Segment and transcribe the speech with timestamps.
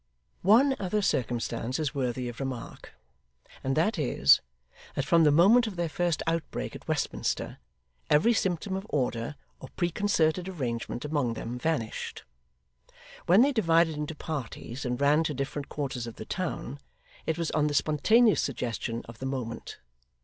[0.41, 2.95] One other circumstance is worthy of remark;
[3.63, 4.41] and that is,
[4.95, 7.59] that from the moment of their first outbreak at Westminster,
[8.09, 12.23] every symptom of order or preconcerted arrangement among them vanished.
[13.27, 16.79] When they divided into parties and ran to different quarters of the town,
[17.27, 19.77] it was on the spontaneous suggestion of the moment.